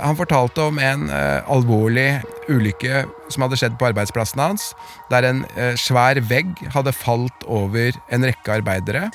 Han 0.00 0.16
fortalte 0.16 0.64
om 0.71 0.78
en 0.81 1.11
eh, 1.12 1.45
alvorlig 1.52 2.23
ulykke 2.49 3.04
som 3.33 3.45
hadde 3.45 3.59
skjedd 3.61 3.76
på 3.81 3.90
arbeidsplassen 3.90 4.40
hans, 4.40 4.71
der 5.12 5.28
en 5.28 5.45
eh, 5.57 5.75
svær 5.76 6.21
vegg 6.31 6.57
hadde 6.73 6.95
falt 6.97 7.45
over 7.45 7.92
en 8.09 8.25
rekke 8.25 8.57
arbeidere. 8.57 9.11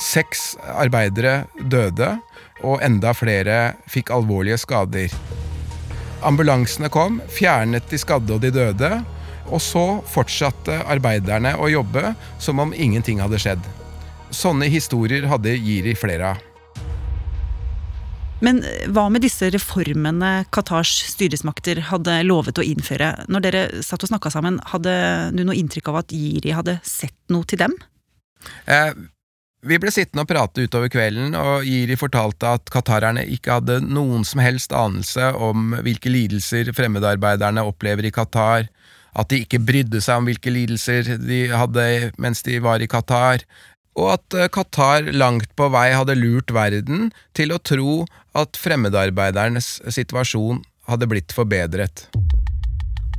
Seks 0.00 0.54
arbeidere 0.76 1.44
døde, 1.60 2.16
og 2.64 2.80
enda 2.84 3.12
flere 3.16 3.76
fikk 3.92 4.10
alvorlige 4.16 4.58
skader. 4.64 5.12
Ambulansene 6.24 6.88
kom, 6.92 7.20
fjernet 7.28 7.84
de 7.92 8.00
skadde 8.00 8.32
og 8.32 8.40
de 8.44 8.50
døde, 8.52 8.90
og 9.46 9.62
så 9.62 9.86
fortsatte 10.10 10.80
arbeiderne 10.86 11.54
å 11.60 11.70
jobbe 11.70 12.14
som 12.42 12.62
om 12.62 12.74
ingenting 12.74 13.22
hadde 13.22 13.40
skjedd. 13.40 13.64
Sånne 14.34 14.68
historier 14.70 15.28
hadde 15.30 15.54
Jiri 15.54 15.94
flere 15.98 16.34
av. 16.34 16.44
Men 18.44 18.60
hva 18.92 19.06
med 19.08 19.24
disse 19.24 19.48
reformene 19.52 20.44
Qatars 20.52 20.92
styresmakter 21.14 21.80
hadde 21.88 22.18
lovet 22.26 22.58
å 22.60 22.64
innføre? 22.66 23.12
Når 23.32 23.44
dere 23.46 23.62
satt 23.86 24.04
og 24.04 24.10
snakka 24.10 24.32
sammen, 24.34 24.58
hadde 24.72 24.92
du 25.32 25.40
noe 25.46 25.56
inntrykk 25.56 25.88
av 25.92 26.02
at 26.02 26.12
Jiri 26.12 26.52
hadde 26.52 26.76
sett 26.84 27.16
noe 27.32 27.48
til 27.48 27.62
dem? 27.64 27.76
Eh, 28.68 28.92
vi 29.66 29.78
ble 29.80 29.90
sittende 29.90 30.26
og 30.26 30.30
prate 30.30 30.66
utover 30.68 30.92
kvelden, 30.92 31.32
og 31.38 31.64
Jiri 31.66 31.96
fortalte 31.98 32.52
at 32.58 32.68
qatarerne 32.72 33.24
ikke 33.34 33.56
hadde 33.56 33.80
noen 33.88 34.26
som 34.28 34.42
helst 34.44 34.74
anelse 34.76 35.32
om 35.32 35.72
hvilke 35.86 36.12
lidelser 36.12 36.70
fremmedarbeiderne 36.76 37.64
opplever 37.66 38.06
i 38.06 38.12
Qatar, 38.14 38.68
at 39.16 39.30
de 39.32 39.42
ikke 39.44 39.62
brydde 39.64 40.02
seg 40.04 40.20
om 40.20 40.28
hvilke 40.28 40.52
lidelser 40.52 41.16
de 41.22 41.46
hadde 41.52 42.12
mens 42.20 42.44
de 42.46 42.60
var 42.64 42.84
i 42.84 42.90
Qatar, 42.90 43.44
og 43.96 44.12
at 44.18 44.36
eh, 44.36 44.50
Qatar 44.52 45.10
langt 45.16 45.50
på 45.56 45.70
vei 45.72 45.88
hadde 45.96 46.18
lurt 46.18 46.52
verden 46.52 47.10
til 47.36 47.54
å 47.54 47.60
tro 47.62 48.04
at 48.36 48.58
fremmedarbeidernes 48.60 49.78
situasjon 49.88 50.60
hadde 50.90 51.08
blitt 51.10 51.32
forbedret. 51.34 52.06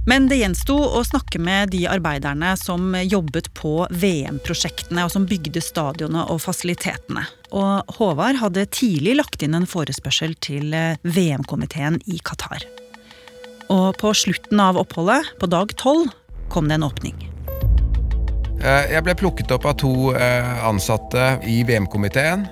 Men 0.08 0.30
det 0.32 0.38
gjensto 0.40 0.78
å 0.78 1.02
snakke 1.04 1.40
med 1.44 1.74
de 1.74 1.82
arbeiderne 1.92 2.54
som 2.56 2.94
jobbet 2.96 3.50
på 3.60 3.74
VM-prosjektene, 3.92 5.04
og 5.04 5.12
som 5.12 5.26
bygde 5.28 5.60
stadionene 5.60 6.24
og 6.32 6.40
fasilitetene. 6.46 7.26
Og 7.52 7.98
Håvard 7.98 8.40
hadde 8.40 8.70
tidlig 8.72 9.18
lagt 9.20 9.44
inn 9.44 9.58
en 9.58 9.68
forespørsel 9.68 10.38
til 10.40 10.72
eh, 10.72 10.96
VM-komiteen 11.04 12.00
i 12.08 12.22
Qatar. 12.24 12.64
Og 13.74 13.98
på 14.00 14.14
slutten 14.16 14.62
av 14.64 14.80
oppholdet, 14.80 15.34
på 15.40 15.50
dag 15.52 15.74
tolv, 15.80 16.14
kom 16.52 16.70
det 16.70 16.78
en 16.80 16.88
åpning. 16.88 17.18
Eh, 18.58 18.94
jeg 18.94 19.04
ble 19.06 19.14
plukket 19.18 19.52
opp 19.54 19.68
av 19.70 19.78
to 19.82 20.14
eh, 20.18 20.66
ansatte 20.66 21.36
i 21.46 21.60
VM-komiteen. 21.68 22.48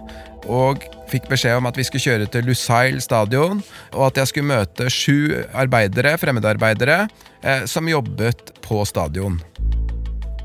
Og 0.46 0.84
fikk 1.10 1.30
beskjed 1.32 1.58
om 1.58 1.66
at 1.66 1.78
vi 1.80 1.86
skulle 1.88 2.06
kjøre 2.06 2.28
til 2.30 2.46
Lusail 2.46 3.00
stadion, 3.02 3.64
og 3.96 4.04
at 4.12 4.20
jeg 4.22 4.30
skulle 4.30 4.52
møte 4.52 4.92
sju 4.94 5.34
arbeidere, 5.58 6.14
fremmedarbeidere 6.22 7.06
eh, 7.42 7.66
som 7.70 7.90
jobbet 7.90 8.54
på 8.66 8.84
stadion. 8.86 9.40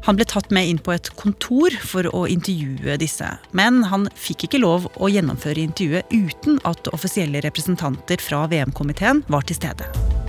Han 0.07 0.17
ble 0.17 0.25
tatt 0.25 0.49
med 0.55 0.71
inn 0.71 0.79
på 0.81 0.95
et 0.95 1.11
kontor 1.21 1.75
for 1.85 2.09
å 2.17 2.25
intervjue 2.31 2.97
disse. 3.03 3.27
Men 3.53 3.83
han 3.91 4.09
fikk 4.17 4.47
ikke 4.49 4.63
lov 4.63 4.89
å 4.97 5.11
gjennomføre 5.13 5.61
intervjuet 5.61 6.09
uten 6.15 6.57
at 6.65 6.89
offisielle 6.95 7.45
representanter 7.45 8.25
fra 8.25 8.47
VM-komiteen 8.49 9.27
var 9.29 9.45
til 9.45 9.61
stede. 9.61 10.20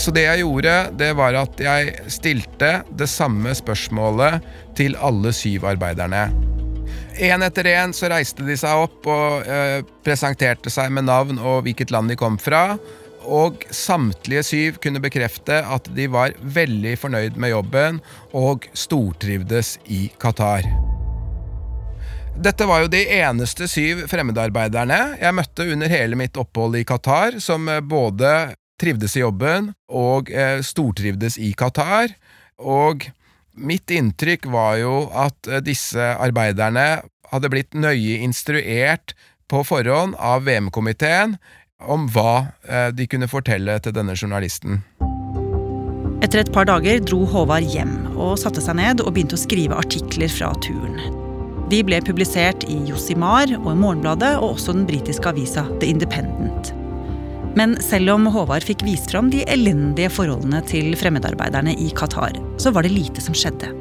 Så 0.00 0.12
det 0.16 0.22
jeg 0.24 0.40
gjorde, 0.40 0.74
det 0.96 1.10
var 1.12 1.36
at 1.36 1.58
jeg 1.60 1.90
stilte 2.08 2.70
det 2.96 3.08
samme 3.10 3.52
spørsmålet 3.52 4.40
til 4.78 4.94
alle 4.96 5.28
syv 5.36 5.66
arbeiderne. 5.68 6.22
Én 7.20 7.44
etter 7.44 7.68
én 7.68 7.92
så 7.92 8.08
reiste 8.08 8.46
de 8.46 8.56
seg 8.56 8.86
opp 8.86 9.04
og 9.12 9.44
eh, 9.44 9.82
presenterte 10.06 10.72
seg 10.72 10.88
med 10.96 11.04
navn 11.04 11.36
og 11.36 11.66
hvilket 11.66 11.92
land 11.92 12.08
de 12.08 12.16
kom 12.16 12.38
fra. 12.40 12.78
Og 13.28 13.60
samtlige 13.76 14.46
syv 14.48 14.78
kunne 14.80 15.02
bekrefte 15.04 15.58
at 15.60 15.90
de 15.92 16.06
var 16.08 16.32
veldig 16.40 16.94
fornøyd 17.02 17.36
med 17.36 17.52
jobben 17.52 18.00
og 18.32 18.64
stortrivdes 18.72 19.76
i 19.92 20.06
Qatar. 20.22 20.64
Dette 22.40 22.64
var 22.64 22.86
jo 22.86 22.88
de 22.88 23.02
eneste 23.18 23.68
syv 23.68 24.06
fremmedarbeiderne 24.08 25.00
jeg 25.20 25.36
møtte 25.36 25.68
under 25.74 25.92
hele 25.92 26.16
mitt 26.16 26.40
opphold 26.40 26.78
i 26.80 26.86
Qatar, 26.88 27.36
som 27.44 27.68
eh, 27.68 27.84
både 27.84 28.32
trivdes 28.80 29.16
i 29.16 29.24
jobben 29.24 29.72
og 29.88 30.30
eh, 30.32 30.58
stortrivdes 30.64 31.38
i 31.40 31.52
Qatar. 31.58 32.14
Og 32.60 33.06
mitt 33.60 33.90
inntrykk 33.92 34.48
var 34.52 34.78
jo 34.80 34.94
at 35.12 35.50
eh, 35.50 35.62
disse 35.64 36.12
arbeiderne 36.16 37.02
hadde 37.30 37.52
blitt 37.52 37.76
nøye 37.76 38.20
instruert 38.24 39.14
på 39.50 39.62
forhånd 39.66 40.16
av 40.18 40.46
VM-komiteen 40.46 41.36
om 41.80 42.08
hva 42.12 42.52
eh, 42.68 42.88
de 42.94 43.06
kunne 43.10 43.30
fortelle 43.30 43.78
til 43.82 43.96
denne 43.96 44.16
journalisten. 44.16 44.82
Etter 46.20 46.42
et 46.42 46.52
par 46.52 46.68
dager 46.68 47.00
dro 47.00 47.22
Håvard 47.28 47.64
hjem 47.72 47.94
og 48.12 48.36
satte 48.42 48.60
seg 48.62 48.76
ned 48.76 49.00
og 49.00 49.14
begynte 49.14 49.38
å 49.38 49.40
skrive 49.40 49.78
artikler 49.80 50.30
fra 50.30 50.52
turen. 50.62 51.00
De 51.70 51.80
ble 51.86 52.00
publisert 52.02 52.66
i 52.68 52.80
Josimar 52.88 53.52
og 53.60 53.72
Morgenbladet 53.78 54.34
og 54.40 54.56
også 54.56 54.74
den 54.76 54.88
britiske 54.90 55.32
avisa 55.32 55.64
The 55.78 55.88
Independent. 55.94 56.74
Men 57.58 57.74
selv 57.82 58.12
om 58.14 58.28
Håvard 58.30 58.64
fikk 58.66 58.84
vist 58.86 59.10
fram 59.10 59.30
de 59.32 59.42
elendige 59.50 60.10
forholdene 60.12 60.62
til 60.68 60.92
fremmedarbeiderne 60.98 61.74
i 61.74 61.90
Qatar, 61.96 62.36
så 62.62 62.72
var 62.74 62.86
det 62.86 62.94
lite 62.94 63.22
som 63.24 63.36
skjedde. 63.36 63.72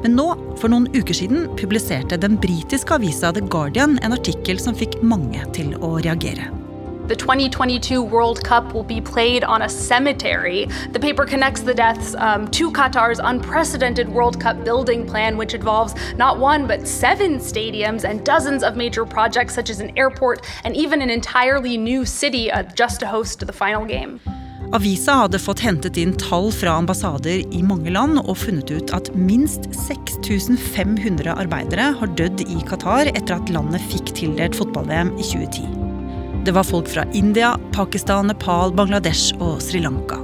Men 0.00 0.16
nå, 0.16 0.30
for 0.56 0.72
noen 0.72 0.88
uker 0.94 1.16
siden, 1.16 1.44
publiserte 1.60 2.16
den 2.20 2.38
britiske 2.40 2.96
avisa 2.96 3.34
The 3.36 3.44
Guardian 3.44 3.98
en 4.00 4.16
artikkel 4.16 4.60
som 4.62 4.76
fikk 4.76 4.96
mange 5.04 5.44
til 5.56 5.74
å 5.84 5.98
reagere. 6.00 6.48
The 7.10 7.16
2022 7.16 8.04
World 8.04 8.44
Cup 8.44 8.72
will 8.72 8.84
be 8.84 9.00
played 9.00 9.42
on 9.42 9.62
a 9.62 9.68
cemetery. 9.68 10.68
The 10.92 11.00
paper 11.00 11.26
connects 11.26 11.60
the 11.60 11.74
deaths 11.74 12.14
um, 12.14 12.46
to 12.52 12.70
Qatar's 12.70 13.18
unprecedented 13.18 14.08
World 14.08 14.40
Cup 14.40 14.62
building 14.62 15.04
plan, 15.08 15.36
which 15.36 15.52
involves 15.52 15.96
not 16.14 16.38
one 16.38 16.68
but 16.68 16.86
seven 16.86 17.40
stadiums 17.40 18.04
and 18.04 18.24
dozens 18.24 18.62
of 18.62 18.76
major 18.76 19.04
projects, 19.04 19.56
such 19.56 19.70
as 19.70 19.80
an 19.80 19.90
airport 19.98 20.46
and 20.62 20.76
even 20.76 21.02
an 21.02 21.10
entirely 21.10 21.76
new 21.76 22.04
city 22.04 22.48
uh, 22.48 22.62
just 22.62 23.00
to 23.00 23.08
host 23.08 23.44
the 23.44 23.52
final 23.52 23.84
game. 23.84 24.20
Avisa 24.70 25.24
hadde 25.24 25.42
fått 25.42 25.66
hentet 25.66 25.98
inn 25.98 26.14
tall 26.14 26.52
fra 26.54 26.76
ambassader 26.78 27.42
i 27.42 27.66
mange 27.66 27.90
land 27.90 28.22
og 28.22 28.36
funnet 28.38 28.70
ut 28.70 28.94
at 28.94 29.10
minst 29.18 29.66
6500 29.74 31.34
arbeidere 31.34 31.90
har 31.98 32.16
dødd 32.22 32.46
i 32.46 32.62
Qatar 32.70 33.10
etter 33.10 33.40
at 33.40 33.50
landet 33.50 33.82
fikk 33.90 34.14
tildelt 34.14 34.62
fotball-VM 34.62 35.16
i 35.18 35.26
2010. 35.26 35.89
Det 36.44 36.52
var 36.56 36.64
folk 36.64 36.88
fra 36.88 37.04
India, 37.12 37.58
Pakistan, 37.72 38.30
Nepal, 38.30 38.72
Bangladesh 38.72 39.36
og 39.44 39.58
Sri 39.60 39.82
Lanka. 39.84 40.16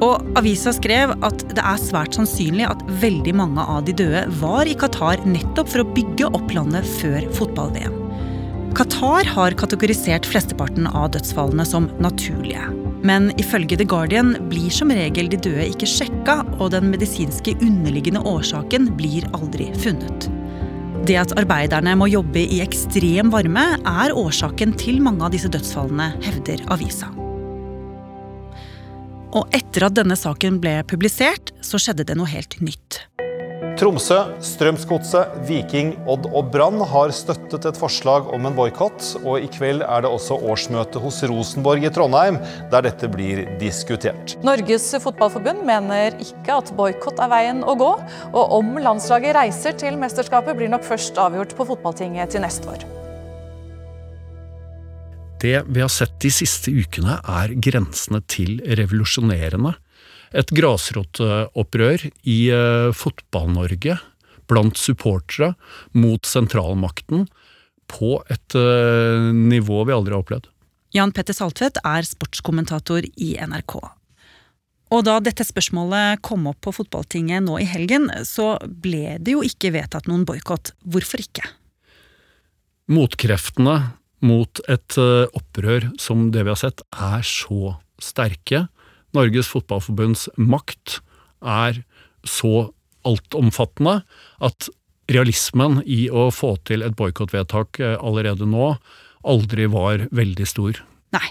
Og 0.00 0.38
avisa 0.38 0.72
skrev 0.72 1.12
at 1.26 1.42
det 1.50 1.60
er 1.60 1.80
svært 1.82 2.14
sannsynlig 2.16 2.68
at 2.70 2.84
veldig 3.02 3.34
mange 3.36 3.64
av 3.66 3.82
de 3.88 3.96
døde 3.98 4.22
var 4.40 4.70
i 4.70 4.76
Qatar 4.78 5.20
nettopp 5.26 5.72
for 5.72 5.82
å 5.82 5.90
bygge 5.96 6.30
opp 6.30 6.54
landet 6.54 6.86
før 7.00 7.26
fotball-VM. 7.36 7.98
Qatar 8.78 9.26
har 9.26 9.58
kategorisert 9.58 10.28
flesteparten 10.30 10.86
av 10.86 11.10
dødsfallene 11.16 11.66
som 11.66 11.90
naturlige. 11.98 12.62
Men 13.02 13.32
ifølge 13.40 13.80
The 13.80 13.88
Guardian 13.90 14.36
blir 14.52 14.70
som 14.72 14.92
regel 14.94 15.32
de 15.32 15.40
døde 15.40 15.66
ikke 15.72 15.88
sjekka, 15.90 16.44
og 16.60 16.70
den 16.76 16.92
medisinske 16.92 17.58
underliggende 17.58 18.22
årsaken 18.22 18.92
blir 19.00 19.26
aldri 19.34 19.72
funnet. 19.82 20.30
Det 21.08 21.16
at 21.16 21.32
arbeiderne 21.40 21.94
må 21.96 22.10
jobbe 22.10 22.42
i 22.42 22.60
ekstrem 22.60 23.30
varme, 23.32 23.62
er 23.88 24.12
årsaken 24.12 24.74
til 24.78 25.00
mange 25.00 25.24
av 25.24 25.32
disse 25.32 25.48
dødsfallene, 25.52 26.10
hevder 26.26 26.60
avisa. 26.74 27.08
Og 29.30 29.54
etter 29.56 29.86
at 29.86 29.96
denne 29.96 30.18
saken 30.18 30.58
ble 30.60 30.80
publisert, 30.90 31.54
så 31.64 31.80
skjedde 31.80 32.04
det 32.08 32.18
noe 32.18 32.28
helt 32.28 32.58
nytt. 32.60 33.04
Tromsø, 33.80 34.16
Strømsgodset, 34.44 35.38
Viking, 35.48 35.94
Odd 36.04 36.26
og 36.36 36.50
Brann 36.52 36.82
har 36.84 37.14
støttet 37.16 37.64
et 37.64 37.78
forslag 37.80 38.26
om 38.28 38.44
en 38.44 38.52
boikott. 38.58 39.00
Og 39.22 39.40
i 39.40 39.48
kveld 39.48 39.80
er 39.86 40.04
det 40.04 40.10
også 40.12 40.36
årsmøte 40.36 41.00
hos 41.00 41.22
Rosenborg 41.30 41.86
i 41.88 41.92
Trondheim, 41.94 42.36
der 42.68 42.84
dette 42.84 43.08
blir 43.08 43.46
diskutert. 43.62 44.36
Norges 44.44 44.90
Fotballforbund 45.00 45.64
mener 45.64 46.12
ikke 46.20 46.60
at 46.60 46.74
boikott 46.76 47.24
er 47.24 47.32
veien 47.32 47.64
å 47.64 47.78
gå. 47.80 47.90
Og 48.34 48.56
om 48.60 48.76
landslaget 48.84 49.38
reiser 49.38 49.80
til 49.80 49.96
mesterskapet, 50.02 50.60
blir 50.60 50.68
nok 50.68 50.84
først 50.84 51.16
avgjort 51.16 51.56
på 51.56 51.70
fotballtinget 51.72 52.36
til 52.36 52.44
neste 52.44 52.68
år. 52.68 52.84
Det 55.40 55.56
vi 55.72 55.80
har 55.80 55.88
sett 55.88 56.20
de 56.20 56.28
siste 56.28 56.68
ukene, 56.68 57.16
er 57.24 57.56
grensene 57.56 58.20
til 58.28 58.60
revolusjonerende 58.76 59.72
et 60.36 60.52
grasrotopprør 60.54 62.06
i 62.28 62.38
uh, 62.54 62.90
Fotball-Norge 62.94 63.98
blant 64.50 64.78
supportere 64.78 65.54
mot 65.94 66.26
sentralmakten 66.26 67.26
på 67.90 68.18
et 68.30 68.58
uh, 68.58 69.30
nivå 69.34 69.84
vi 69.86 69.94
aldri 69.94 70.14
har 70.14 70.22
opplevd. 70.22 70.50
Jan 70.94 71.14
Petter 71.14 71.36
Saltvedt 71.36 71.78
er 71.86 72.06
sportskommentator 72.06 73.06
i 73.06 73.32
NRK. 73.38 73.78
Og 74.90 75.04
da 75.06 75.20
dette 75.22 75.46
spørsmålet 75.46 76.18
kom 76.26 76.48
opp 76.50 76.58
på 76.66 76.74
fotballtinget 76.74 77.44
nå 77.46 77.60
i 77.62 77.68
helgen, 77.68 78.08
så 78.26 78.56
ble 78.66 79.20
det 79.22 79.36
jo 79.36 79.44
ikke 79.46 79.70
vedtatt 79.76 80.10
noen 80.10 80.24
boikott. 80.26 80.72
Hvorfor 80.82 81.22
ikke? 81.22 81.46
Motkreftene 82.90 83.76
mot 84.26 84.62
et 84.66 84.98
uh, 84.98 85.30
opprør 85.38 85.92
som 86.02 86.28
det 86.34 86.42
vi 86.42 86.52
har 86.52 86.58
sett, 86.58 86.82
er 86.90 87.22
så 87.26 87.76
sterke 88.02 88.66
Norges 89.16 89.50
Fotballforbunds 89.50 90.28
makt 90.38 91.00
er 91.40 91.82
så 92.26 92.70
altomfattende 93.06 94.00
at 94.44 94.68
realismen 95.10 95.80
i 95.88 96.04
å 96.12 96.28
få 96.34 96.54
til 96.68 96.84
et 96.86 96.96
boikottvedtak 96.98 97.80
eh, 97.82 97.96
allerede 97.98 98.46
nå 98.48 98.74
aldri 99.26 99.66
var 99.70 100.06
veldig 100.14 100.48
stor. 100.48 100.80
Nei. 101.16 101.28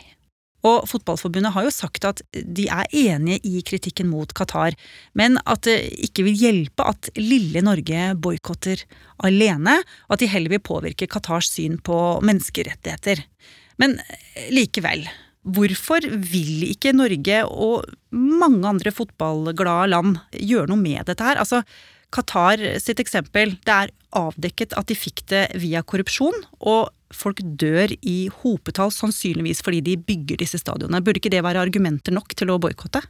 Og 0.68 0.84
Fotballforbundet 0.92 1.54
har 1.56 1.64
jo 1.64 1.72
sagt 1.72 2.04
at 2.04 2.20
de 2.36 2.66
er 2.68 2.90
enige 2.92 3.40
i 3.48 3.62
kritikken 3.64 4.10
mot 4.12 4.34
Qatar, 4.36 4.76
men 5.16 5.38
at 5.48 5.64
det 5.70 5.78
ikke 6.10 6.26
vil 6.28 6.36
hjelpe 6.36 6.84
at 6.92 7.08
lille 7.16 7.64
Norge 7.64 8.10
boikotter 8.20 8.84
alene, 9.24 9.78
og 10.10 10.18
at 10.18 10.26
de 10.26 10.32
heller 10.34 10.58
vil 10.58 10.66
påvirke 10.68 11.08
Qatars 11.08 11.48
syn 11.54 11.80
på 11.80 11.96
menneskerettigheter. 12.28 13.24
Men 13.80 13.96
likevel, 14.52 15.08
Hvorfor 15.48 16.04
vil 16.04 16.66
ikke 16.68 16.92
Norge 16.96 17.44
og 17.48 17.88
mange 18.12 18.68
andre 18.68 18.92
fotballglade 18.92 19.92
land 19.94 20.18
gjøre 20.36 20.68
noe 20.72 20.82
med 20.82 21.08
dette 21.08 21.24
her? 21.24 21.40
Altså, 21.40 21.64
Qatar 22.12 22.62
sitt 22.82 23.00
eksempel. 23.02 23.56
Det 23.64 23.76
er 23.76 23.94
avdekket 24.18 24.74
at 24.78 24.90
de 24.90 24.98
fikk 24.98 25.24
det 25.30 25.44
via 25.62 25.84
korrupsjon, 25.86 26.36
og 26.60 26.90
folk 27.14 27.42
dør 27.42 27.94
i 28.02 28.18
hopetall, 28.42 28.92
sannsynligvis 28.94 29.62
fordi 29.66 29.84
de 29.86 29.96
bygger 30.02 30.42
disse 30.42 30.60
stadionene. 30.62 31.02
Burde 31.06 31.22
ikke 31.22 31.34
det 31.34 31.46
være 31.46 31.62
argumenter 31.62 32.14
nok 32.16 32.36
til 32.38 32.52
å 32.52 32.60
boikotte? 32.62 33.04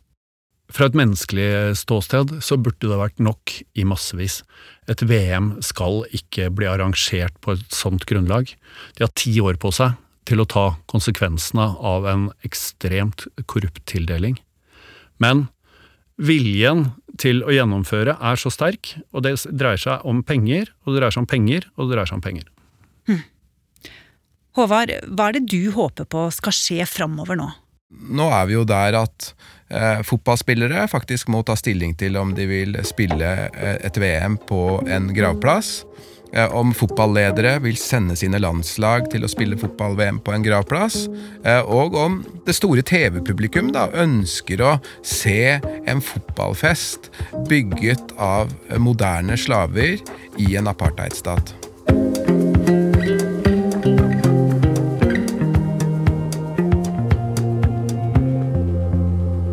Fra 0.70 0.86
et 0.86 0.98
menneskelig 0.98 1.80
ståsted 1.80 2.36
så 2.46 2.60
burde 2.62 2.92
det 2.92 3.00
vært 3.00 3.24
nok 3.24 3.56
i 3.74 3.88
massevis. 3.90 4.44
Et 4.92 5.02
VM 5.02 5.56
skal 5.66 6.04
ikke 6.14 6.52
bli 6.54 6.68
arrangert 6.70 7.34
på 7.42 7.56
et 7.56 7.74
sånt 7.74 8.06
grunnlag. 8.10 8.54
De 9.00 9.08
har 9.08 9.16
ti 9.18 9.34
år 9.42 9.58
på 9.58 9.74
seg 9.74 9.98
til 10.30 10.42
å 10.42 10.48
ta 10.50 10.66
konsekvensene 10.92 11.72
av 11.82 12.06
en 12.10 12.28
ekstremt 12.46 13.26
korrupt 13.50 13.82
tildeling. 13.90 14.38
Men 15.20 15.48
viljen 16.20 16.92
til 17.20 17.42
å 17.44 17.54
gjennomføre 17.54 18.16
er 18.16 18.40
så 18.40 18.52
sterk, 18.54 18.94
og 19.12 19.26
det 19.26 19.36
dreier 19.50 19.82
seg 19.82 20.06
om 20.08 20.22
penger, 20.24 20.72
og 20.84 20.94
det 20.94 21.02
dreier 21.02 21.16
seg 21.16 21.26
om 21.26 21.32
penger, 21.32 21.68
og 21.76 21.88
det 21.88 21.96
dreier 21.96 22.12
seg 22.12 22.20
om 22.20 22.26
penger. 22.26 22.50
Hm. 23.10 23.24
Håvard, 24.60 24.94
hva 25.16 25.30
er 25.30 25.38
det 25.38 25.48
du 25.52 25.72
håper 25.76 26.08
på 26.10 26.28
skal 26.36 26.56
skje 26.56 26.88
framover 26.90 27.40
nå? 27.40 27.50
Nå 27.90 28.28
er 28.36 28.46
vi 28.50 28.54
jo 28.54 28.66
der 28.70 28.98
at 29.00 29.32
eh, 29.74 30.02
fotballspillere 30.06 30.86
faktisk 30.92 31.32
må 31.34 31.42
ta 31.46 31.56
stilling 31.58 31.96
til 31.98 32.20
om 32.22 32.36
de 32.38 32.46
vil 32.50 32.78
spille 32.86 33.32
eh, 33.50 33.78
et 33.88 33.98
VM 33.98 34.38
på 34.50 34.62
en 34.86 35.10
gravplass. 35.16 35.80
Eh, 36.34 36.56
om 36.56 36.74
fotballedere 36.78 37.56
vil 37.64 37.78
sende 37.80 38.18
sine 38.20 38.42
landslag 38.42 39.08
til 39.10 39.26
å 39.26 39.32
spille 39.32 39.58
fotball-VM 39.58 40.20
på 40.22 40.36
en 40.36 40.46
gravplass, 40.46 41.08
eh, 41.44 41.62
og 41.66 41.98
om 41.98 42.20
det 42.46 42.54
store 42.58 42.84
TV-publikum 42.86 43.72
da 43.74 43.88
ønsker 43.98 44.62
å 44.62 44.76
se 45.02 45.58
en 45.90 46.04
fotballfest 46.06 47.10
bygget 47.50 48.14
av 48.22 48.54
moderne 48.78 49.38
slaver 49.38 49.98
i 50.38 50.54
en 50.60 50.70
apartheidstat. 50.70 51.69